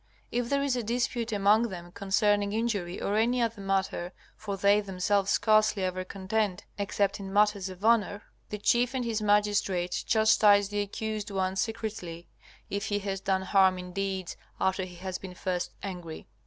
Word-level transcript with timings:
If 0.31 0.49
there 0.49 0.63
is 0.63 0.75
a 0.75 0.81
dispute 0.81 1.31
among 1.31 1.69
them 1.69 1.91
concerning 1.91 2.53
injury 2.53 2.99
or 2.99 3.17
any 3.17 3.39
other 3.39 3.61
matter 3.61 4.13
(for 4.35 4.57
they 4.57 4.81
themselves 4.81 5.29
scarcely 5.29 5.83
ever 5.83 6.03
contend 6.03 6.63
except 6.79 7.19
in 7.19 7.31
matters 7.31 7.69
of 7.69 7.85
honor), 7.85 8.23
the 8.49 8.57
chief 8.57 8.95
and 8.95 9.05
his 9.05 9.21
magistrates 9.21 10.01
chastise 10.01 10.69
the 10.69 10.81
accused 10.81 11.29
one 11.29 11.55
secretly, 11.55 12.27
if 12.67 12.85
he 12.87 12.97
has 12.97 13.21
done 13.21 13.43
harm 13.43 13.77
in 13.77 13.93
deeds 13.93 14.35
after 14.59 14.85
he 14.85 14.95
has 14.95 15.19
been 15.19 15.35
first 15.35 15.69
angry. 15.83 16.25